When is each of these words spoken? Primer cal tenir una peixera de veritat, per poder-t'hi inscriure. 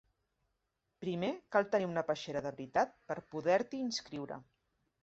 Primer 1.05 1.29
cal 1.57 1.69
tenir 1.75 1.91
una 1.91 2.05
peixera 2.09 2.45
de 2.47 2.55
veritat, 2.57 2.99
per 3.13 3.21
poder-t'hi 3.37 3.87
inscriure. 3.91 4.43